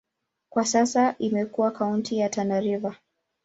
[0.49, 2.95] Kwa sasa imekuwa kaunti ya Tana River.